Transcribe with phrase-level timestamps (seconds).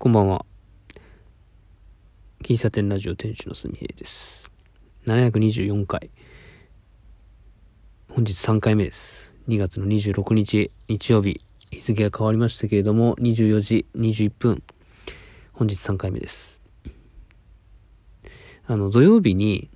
[0.00, 0.46] こんばんは。
[2.42, 4.50] 喫茶店ラジオ店主のすみへいです。
[5.04, 6.08] 724回。
[8.08, 9.34] 本日3回目です。
[9.48, 11.42] 2月の26日、日曜日。
[11.70, 14.62] 日付が変わりましたけれども、24時21分。
[15.52, 16.62] 本日3回目です。
[18.66, 19.68] あの、土曜日に、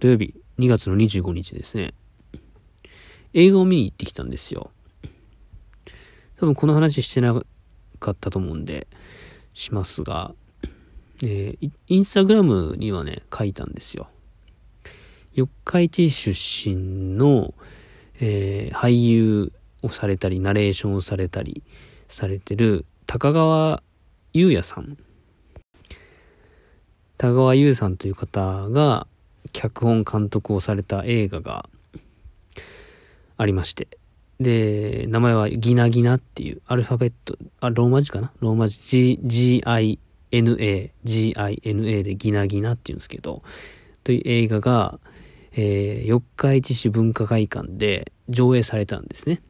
[0.00, 1.92] 土曜日、2月の25日ですね。
[3.34, 4.70] 映画を見に行ってきたんですよ。
[6.38, 7.34] 多分この話してな
[8.06, 8.86] かったと思うんで、
[9.56, 10.34] しますが、
[11.22, 14.08] えー、インスタグラムにはね、書いたんですよ。
[15.32, 17.54] 四日市出身の、
[18.20, 21.62] えー、俳優をされたり、ナレーションをされたり
[22.08, 23.82] されてる高川
[24.34, 24.98] 優也さん。
[27.16, 29.06] 高川優さんという方が
[29.52, 31.66] 脚本監督をされた映画が
[33.38, 33.88] ありまして、
[34.38, 38.32] で、名前はギナギナっていうアルファベット、あ、ローマ字かな？
[38.40, 43.42] ローマ字 G、G-I-N-A、G-I-N-A でギナギナっていうんですけど、
[44.04, 45.00] という映画が、
[45.52, 49.40] えー、四日市市文化会館で上映されたんですね。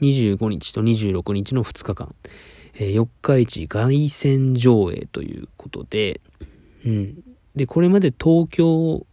[0.00, 2.14] 25日と26日の2日間、
[2.74, 6.20] えー、四日市凱旋上映ということで、
[6.86, 7.18] うん。
[7.54, 9.06] で、これまで東京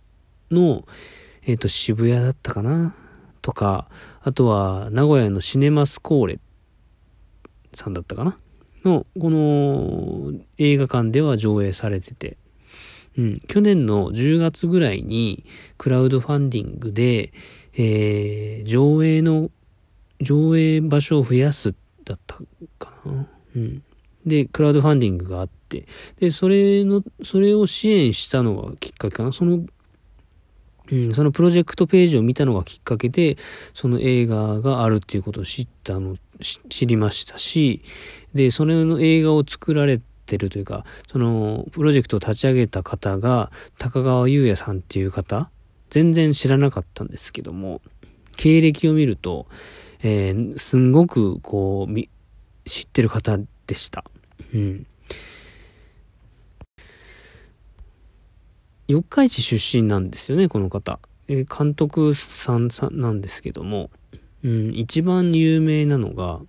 [0.52, 0.86] の、
[1.46, 2.96] えっ、ー、と、渋谷だったかな？
[3.42, 3.90] とか、
[4.24, 6.40] あとは名古屋のシネマスコーレ
[7.74, 8.38] さんだったかな？
[8.86, 12.38] の、この映画館では上映されてて、
[13.18, 15.46] うん、去年の10月ぐらいに
[15.78, 17.34] クラウドファンディングで、
[17.74, 19.52] えー、上映の、
[20.22, 22.38] 上映場所を増やすだった
[22.80, 23.28] かな？
[23.56, 23.84] うん。
[24.26, 25.86] で、クラウドファンディングがあって、
[26.20, 29.34] で、それの、それを支援したのがきっかけかな。
[29.34, 29.66] その
[30.94, 33.38] うん、そのプロジェクトページを見たのがきっかけで、
[33.74, 37.82] その映画があるっていうことを知ったの、知りましたし、
[38.36, 45.50] で、それの映画を作られてるというか、そのプロジェクトを立ち上げた方が、高川優也さんっていう方、
[45.90, 47.82] 全然知らなかったんですけども、
[48.36, 49.48] 経歴を見ると、
[50.04, 54.04] えー、すんごくこう、知ってる方でした。
[54.54, 54.86] うん。
[58.88, 61.00] 四日市出身なんですよね、この方。
[61.28, 63.90] えー、監督さんさんなんですけども、
[64.44, 66.42] うん、一番有名なのが、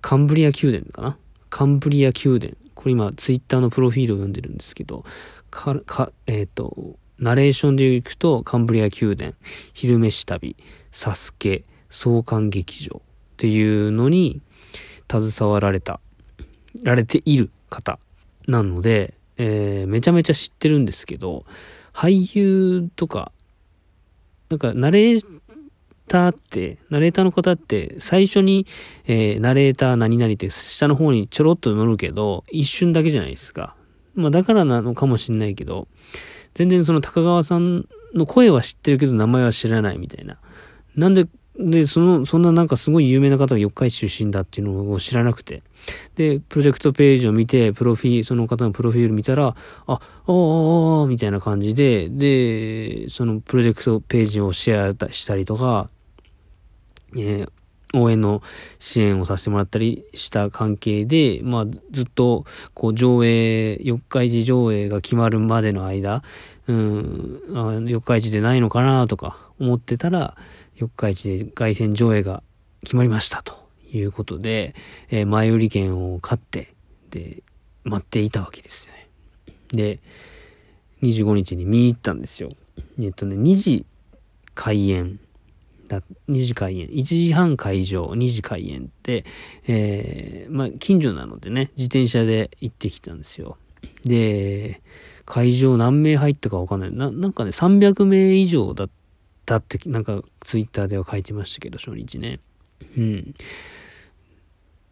[0.00, 1.16] カンブリア宮殿かな？
[1.48, 2.54] カンブリア宮殿。
[2.74, 5.04] これ今、ツイッターのプロフィールを読んでるんですけど、
[5.50, 9.32] か、か、えっ、ー、と、ナレーションで行くと、カンブリア宮殿、
[9.72, 10.56] 昼飯旅、
[10.92, 14.42] サスケ、創刊劇場っていうのに
[15.10, 16.00] 携わられた、
[16.82, 17.98] られている方
[18.46, 21.44] なので、えー、めちゃめちゃ知ってるんですけど、
[21.92, 23.32] 俳優とか、
[24.50, 25.26] なんかナレー
[26.08, 28.66] ターって、ナレーターの方って最初に、
[29.06, 33.76] えー、ナレーター何々って下の方にちょろっと乗るけど、一瞬だけじゃないですか。
[34.14, 35.88] まあだからなのかもしんないけど、
[36.54, 40.38] 全然その高川さんの声は知ってるけど名前は知らないみたいな。
[40.94, 41.26] なんで
[41.56, 45.62] で、その、そんななんかすごい有名な方が四日市出身だっていうのを知らなくて。
[46.16, 49.54] で、プロジェクトページを見て、プロフィー、その方のプロフィール見たら、
[49.86, 55.88] あ、おー、みたいな感じで、で、そのプロジェクトページをシェアしたりとか、
[57.16, 57.50] えー、
[57.94, 58.42] 応援の
[58.80, 62.44] 支援をさせてもらったりした関係で、まあ、ずっと、
[62.74, 66.24] こう、上映、四日市上映が決まるまでの間、
[66.66, 70.36] うん、あ四日市でないのかなとか思ってたら、
[70.84, 72.42] 四日市で凱旋上映が
[72.82, 73.54] 決まりましたと
[73.92, 74.74] いうことで、
[75.10, 76.74] えー、前売り券を買って、
[77.10, 77.42] で、
[77.84, 79.08] 待っていたわけですよね。
[79.72, 80.00] で、
[81.02, 82.50] 25日に見に行ったんですよ。
[83.00, 83.86] えっとね、2時
[84.54, 85.18] 開演
[85.88, 89.24] だ、2時開演、1時半会場、2時開演って、
[89.66, 93.56] えー、まあ、近所なのでね、自転車で行ってきたんですよ。
[94.04, 94.82] で、
[95.24, 96.92] 会場何名入ったかわかんない。
[96.92, 98.92] な、なんかね、300名以上だった
[99.46, 102.40] だってなんかツイッターでは書いてましたけど、初日ね。
[102.96, 103.34] うん。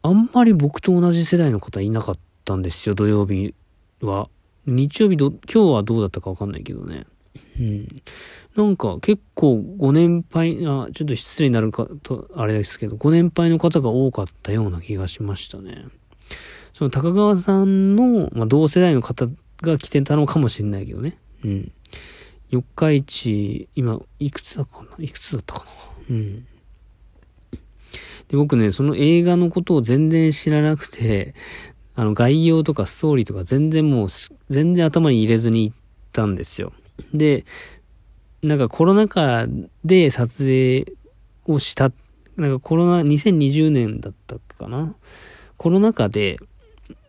[0.03, 3.55] あんまり僕と同じ世代の方いなかったんですよ、土曜日
[4.01, 4.29] は。
[4.67, 7.07] 日曜日ど、今日はどうだったかわかんないけどね。
[7.59, 8.03] うん。
[8.57, 15.87] なんか結構ご年配、あ、ちょっと失礼になるかと、あれですけど、ご年配の方が多かったような気がしましたね。
[16.75, 19.29] その高川さんの、まあ、同世代の方
[19.61, 21.19] が来てたのかもしれないけどね。
[21.45, 21.73] うん。
[22.53, 24.89] 四日市、今、いくつだかな？
[25.03, 25.73] いくつだったかな？
[26.11, 26.47] うん。
[28.29, 31.35] で、僕ね、その映画のことを全然知らなくて、
[31.95, 34.09] あの、概要とかストーリーとか全然もう、
[34.51, 35.77] 全然頭に入れずに行っ
[36.13, 36.75] たんですよ。
[37.15, 37.47] で、
[38.43, 39.47] なんかコロナ禍
[39.83, 40.93] で撮影
[41.47, 41.91] をした、
[42.37, 44.95] なんかコロナ、2020年だったかな？
[45.57, 46.39] コロナ禍で、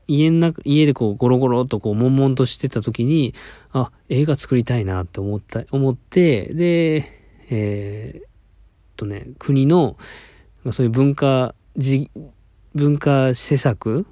[0.07, 3.33] 家の中、家でこうゴロゴロとこう悶々としてた時に、
[3.71, 8.27] あ、映画作りたいなって思った、思って、で、えー、
[8.97, 9.97] とね、国の、
[10.71, 12.09] そういう文化、じ、
[12.75, 14.05] 文化施策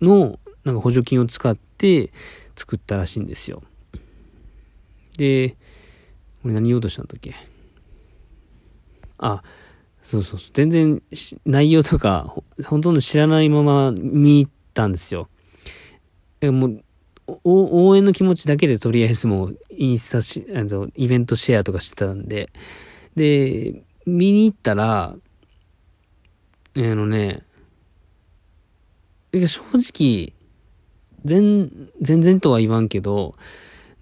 [0.00, 2.12] の、なんか補助金を使って
[2.54, 3.62] 作ったらしいんですよ。
[5.16, 5.56] で、
[6.44, 7.34] 俺何言おうとしたんだっけ？
[9.18, 9.42] あ、
[10.02, 11.02] そうそうそう全然
[11.44, 12.34] 内容とか、
[12.64, 15.28] ほとんど知らないまま見にったんですよ。
[16.42, 16.82] もう、
[17.44, 22.48] 応援の気持ちだけでとりあえずもうインスタし、あの、イベントシェアとかしてたんで、
[23.14, 25.14] で、見に行ったら、
[26.76, 27.42] あのね、
[29.32, 30.32] 正直、
[31.24, 33.34] 全、全然とは言わんけど、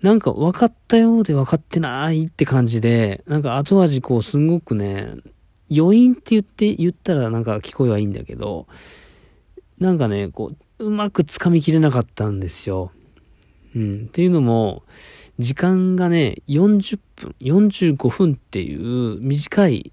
[0.02, 5.14] なんか分かったようで分かってないって感じで、なんか後味こうすんごくね、
[5.74, 8.66] 余韻って言って、言ったらなんか聞こえはいいんだけど、
[9.78, 12.92] なんかね、こう、うまく掴みきれなかったんですよ。
[13.74, 14.04] うん。
[14.06, 14.82] っていうのも、
[15.38, 19.92] 時間がね、40分、45分っていう短い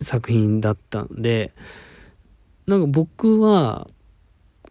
[0.00, 1.52] 作品だったんで、
[2.66, 3.88] なんか僕は、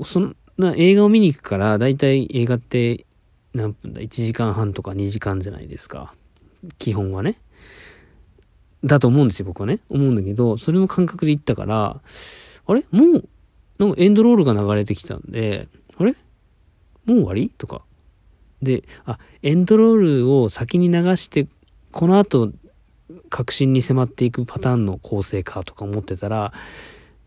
[0.04, 3.06] その、な映画を見に行くから、だいたい映画って
[3.54, 6.14] 何分だ ?1 時間半とか2時間じゃないですか。
[6.80, 7.40] 基本はね。
[8.84, 9.80] だと思うんですよ、僕はね。
[9.90, 12.02] 思うんだけど、それの感覚で行ったから、
[12.68, 12.86] あれ？
[12.92, 13.30] もう、
[13.78, 15.68] なんかエンドロールが流れてきたんで、
[15.98, 16.16] あれ？
[17.06, 17.52] もう終わり？
[17.58, 17.84] とか。
[18.62, 21.48] で、あ、エンドロールを先に流して、
[21.92, 22.52] この後、
[23.30, 26.54] 確信に迫っていくパターンの構成かとか思ってたら、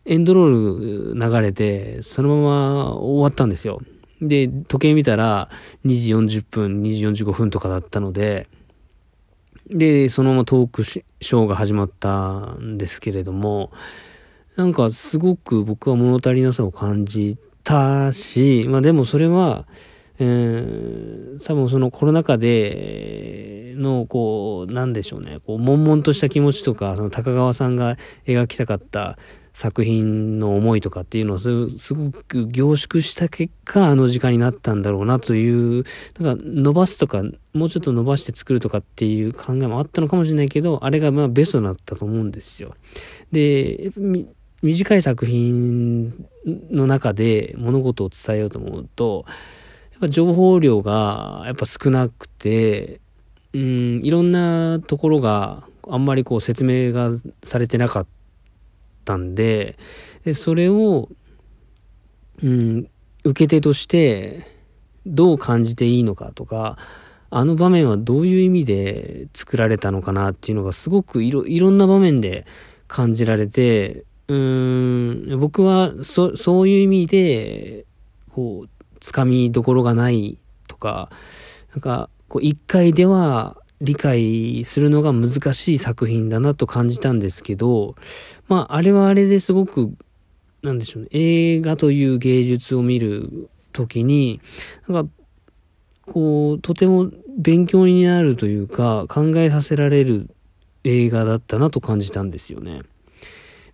[0.05, 3.79] エンドロール流れて、そのまま終わったんですよ。
[4.21, 5.49] で、時計見たら、
[5.85, 8.49] 2時40分、2時45分とかだったので、
[9.67, 13.71] で、そのままトークショーが始まったんですけれども、
[14.59, 19.65] なんかすごく僕は物足りなさを感じたし、まあでもそれは、
[20.19, 27.95] えー、多分そのコロナ禍での、こう、なんでしょうね、こう、悶々とした気持ちとか、その高川さんが
[28.25, 29.17] 描きたかった
[29.53, 35.85] 作品の思いとかっていうのをすごく凝縮した結果、あの時間になったんだろうなという、
[36.19, 37.23] なんか伸ばすとか、
[37.53, 42.75] もうちょっと伸ばして作るとかっていう考えもあったのかもしれないけど、あれがまあベストだったと思うんですよ。
[43.31, 43.91] で、
[44.61, 49.25] 短い作品の中で物事を伝えようと思うと、
[49.91, 52.99] やっぱ情報量がやっぱ少なくて、
[53.53, 57.11] うん、いろんなところがあんまりこう説明が
[57.43, 58.07] されてなかっ
[59.05, 59.77] たんで、
[60.23, 61.09] でそれを、
[62.43, 62.89] うん、
[63.23, 64.45] 受け手として
[65.05, 66.77] どう感じていいのかとか、
[67.31, 72.45] あの場面はどういう意味で作られたのかなっていうのがすごくいろ、いろんな場面で
[72.87, 77.85] 感じられて、うーん、僕はそ、そういう意味で、
[78.31, 80.37] こう、つかみどころがない
[80.67, 81.09] とか、
[81.71, 87.95] なんか、こう、一回では理解するのが難しい作品だなと感じたんですけど、
[88.47, 89.93] まあ、あれはあれですごく、
[90.61, 94.41] なんでしょうね、映画という芸術を見るときに、
[94.87, 95.11] なんか、
[96.05, 100.29] こう、とても勉強になるというか、考えさせられる
[100.83, 102.81] 映画だったなと感じたんですよね。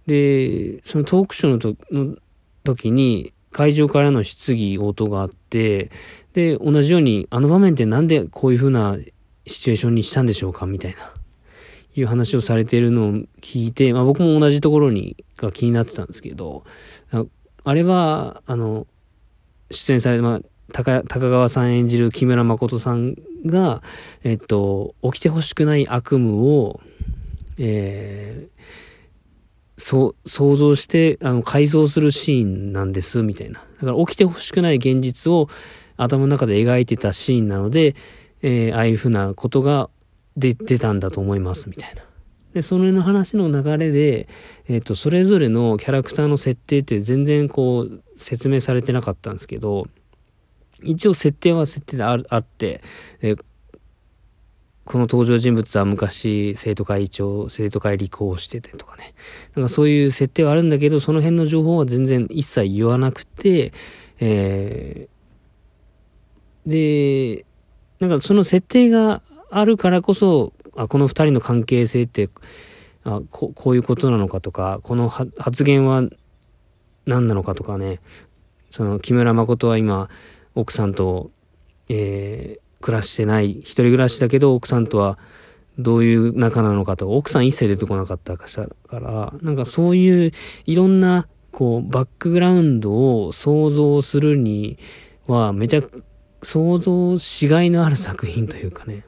[0.07, 2.15] で、そのトークショーのとの
[2.63, 5.89] 時に、会場からの質疑応答があって、
[6.33, 8.97] で、同じように、あの場面ってなんでこういう風な
[9.47, 11.13] シチュエーションにしたんでしょうかみたいな、
[11.95, 16.65] いう話をされているのを聞いて、まあ僕も同じところに、が気になってたんですけど、
[17.63, 18.88] あれは、あの、
[19.71, 23.81] 出演され、まあ、高高川さん演じる木村誠さんが、
[24.24, 26.81] えっと、起きてほしくない悪夢を、
[27.57, 28.85] えー、
[29.77, 33.60] そう、想像して、あの、改造するシーンなんです、みたいな。
[33.82, 35.50] だから起きてほしくない現実を
[35.98, 37.96] 頭の中で描いてたシーンなので、
[38.41, 39.89] えー、ああいうふうなことが
[40.38, 42.03] 出てたんだと思います、みたいな。
[42.53, 44.29] で、その話の流れで、
[44.70, 49.88] えっ、ー、と、それぞれのキャラクターの設定って全然こう、説明されてなかったんですけど、
[50.84, 52.82] 一応設定は設定であって、
[53.22, 53.36] え
[54.86, 59.15] この登場人物は昔生徒会長、生徒会立候補しててとかね。
[59.56, 63.74] なんかそういう設定はあるんだけど、その辺の情報は全然一切言わなくて、
[64.20, 67.46] えー、で、
[68.00, 72.30] なんかその設定があるからこそ、あこの二人の関係性って
[73.04, 76.04] あこ、こういうことなのかとか、この発言は
[77.08, 78.01] 何なのかとかね、
[78.70, 80.10] その木村誠は今、
[80.54, 81.32] 奥さんと、
[81.89, 85.18] えー、暮らしてない、一人暮らしだけど奥さんとは
[85.80, 90.32] どういう仲なのかと、奥さん一切出てこなかったかしたから、なんかそういう
[90.68, 94.77] いろんなこう、バックグラウンドを想像するに
[95.25, 95.82] は、めちゃ、
[96.44, 99.04] 想像しがいのある作品というかね。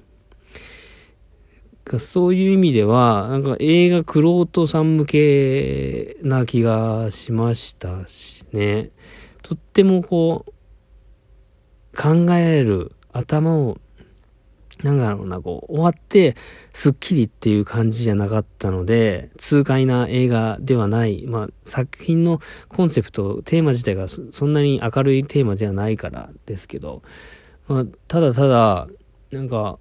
[2.00, 8.90] そういう意味では、なんか映画クロートさん向けな気がしましたしね。
[9.44, 10.52] とってもこう、
[11.96, 13.78] 考える頭を
[14.84, 16.36] なんだろうな、こう、終わって、
[16.74, 21.26] スッキリっていう感じじゃなかったので、痛快な映画ではない。
[21.26, 27.02] まあ、作品のコンセプト、テーマ自体がそんなに明るいテーマではないからですけど、
[27.68, 28.88] まあ、ただただ、
[29.32, 29.80] なんか、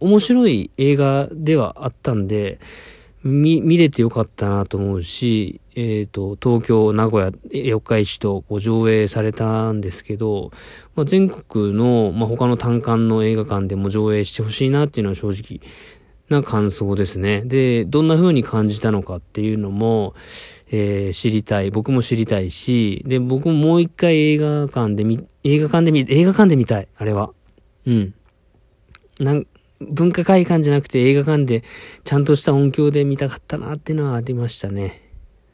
[0.00, 2.58] 面白い映画ではあったんで、
[3.24, 10.50] 見、見れてよかったなと思うし、えっ、ー、と、東京、名古屋、四日市とこう上映されたんですけど、
[10.94, 15.60] まあ、全国の、まあ、他の単館の映画館でも上映してほしいなっていうのは正直
[16.28, 17.42] な感想ですね。
[17.44, 20.14] で、どんな風に感じたのかっていうのも、
[20.70, 21.70] えー、知りたい。
[21.70, 26.88] 僕も知りたいし、で、僕ももう一回映画館で見、映画館で見、映画館で見たい。
[26.96, 27.30] あれは。
[27.86, 28.14] うん。
[29.20, 29.46] なん、
[29.90, 31.64] 文化会館じゃなくて映画館で
[32.04, 35.10] ちゃんとした音響で見たかったなっていうのはありましたね。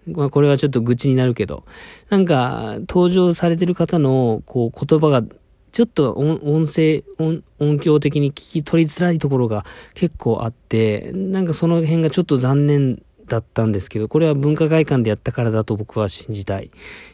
[0.06, 1.64] まあこれはちょっと愚痴になるけど、
[2.08, 5.22] なんか登場されてる方のこう言葉が
[5.70, 16.70] ちょっと音声音、音響的に聞き取りづらいところが結構あって、なんかその辺がちょっと残念だったんですけど、これは文化会館でやったからだと僕は信じたい。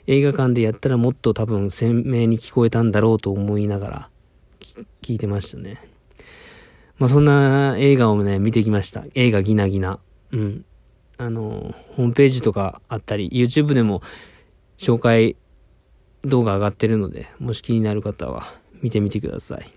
[0.07, 4.09] 映画館でやったらもっと多分鮮明に聞こえたんだろうと思いながら
[5.03, 5.94] 聞いてましたね。
[6.99, 9.05] まあ、そんな映画をね、見てきました。
[9.15, 9.99] 映画ギナギナ。
[10.33, 10.65] うん。
[11.17, 14.03] あの、ホームページとかあったり、YouTube でも
[14.79, 15.37] 紹介
[16.23, 19.71] 動画上がってるので、もし気になる方は見てみてください。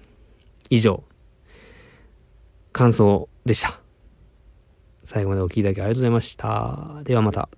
[0.70, 1.04] 以上、
[2.72, 3.80] 感想でした。
[5.04, 7.02] 最後までお聴きいただきありがとうございました。
[7.04, 7.50] ではまた。